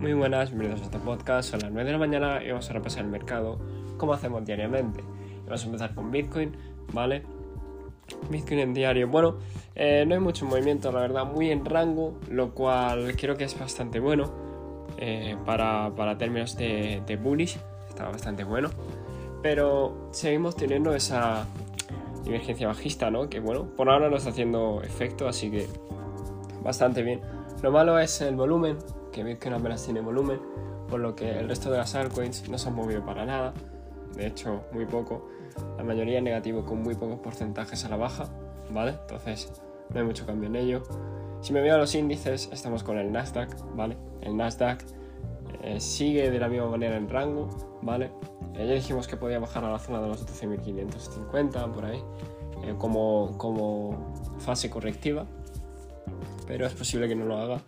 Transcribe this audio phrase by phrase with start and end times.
[0.00, 1.50] buenas, bienvenidos a este podcast.
[1.50, 3.58] Son las 9 de la mañana y vamos a repasar el mercado
[3.98, 5.04] como hacemos diariamente.
[5.44, 6.56] Vamos a empezar con Bitcoin,
[6.92, 7.22] ¿vale?
[8.30, 9.08] Bitcoin en diario.
[9.08, 9.36] Bueno,
[9.74, 13.58] eh, no hay mucho movimiento, la verdad, muy en rango, lo cual creo que es
[13.58, 14.32] bastante bueno
[14.96, 17.58] eh, para, términos de, de bullish.
[17.88, 18.70] Está bastante bueno.
[19.42, 21.46] Pero seguimos teniendo esa
[22.24, 23.28] divergencia bajista, ¿no?
[23.28, 25.68] Que bueno, por ahora no está haciendo efecto, así que
[26.62, 27.20] bastante bien.
[27.62, 28.78] Lo malo es el volumen,
[29.10, 30.40] que Bitcoin apenas tiene volumen,
[30.88, 33.52] por lo que el resto de las altcoins no se han movido para nada,
[34.16, 35.28] de hecho muy poco,
[35.76, 38.28] la mayoría negativo con muy pocos porcentajes a la baja,
[38.70, 38.96] ¿vale?
[39.02, 39.52] Entonces
[39.92, 40.82] no hay mucho cambio en ello.
[41.40, 43.96] Si me veo a los índices, estamos con el Nasdaq, ¿vale?
[44.20, 44.84] El Nasdaq
[45.62, 47.48] eh, sigue de la misma manera en rango,
[47.82, 48.10] ¿vale?
[48.54, 52.02] Eh, ya dijimos que podía bajar a la zona de los 12.550 por ahí,
[52.64, 55.26] eh, como, como fase correctiva,
[56.46, 57.62] pero es posible que no lo haga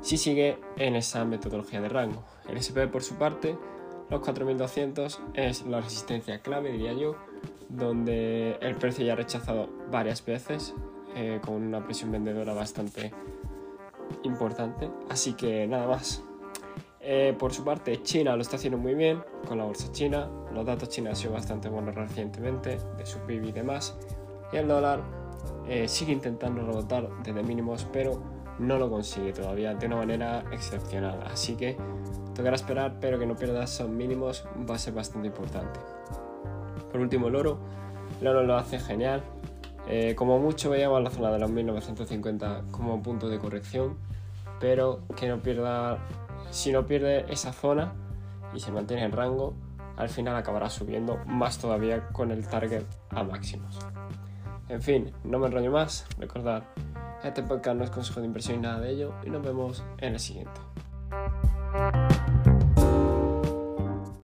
[0.00, 2.22] si sigue en esa metodología de rango.
[2.48, 3.56] El SP por su parte,
[4.10, 7.16] los 4200 es la resistencia clave, diría yo,
[7.68, 10.74] donde el precio ya ha rechazado varias veces
[11.14, 13.12] eh, con una presión vendedora bastante
[14.22, 14.90] importante.
[15.08, 16.22] Así que nada más.
[17.00, 20.28] Eh, por su parte, China lo está haciendo muy bien con la bolsa china.
[20.52, 23.96] Los datos chinos han sido bastante buenos recientemente, de su PIB y demás.
[24.52, 25.02] Y el dólar
[25.66, 28.20] eh, sigue intentando rebotar desde mínimos, pero
[28.58, 31.20] no lo consigue todavía de una manera excepcional.
[31.30, 31.76] Así que
[32.34, 35.80] tocará esperar, pero que no pierda esos mínimos va a ser bastante importante.
[36.90, 37.58] Por último, el oro.
[38.20, 39.22] El oro lo hace genial.
[39.88, 43.96] Eh, como mucho veíamos la zona de los 1950 como punto de corrección,
[44.60, 45.98] pero que no pierda,
[46.50, 47.94] si no pierde esa zona
[48.52, 49.54] y se mantiene en rango,
[49.96, 53.78] al final acabará subiendo más todavía con el target a máximos.
[54.68, 56.64] En fin, no me enrollo más, recordad
[57.24, 60.12] este podcast no es consejo de inversión ni nada de ello y nos vemos en
[60.12, 60.60] el siguiente.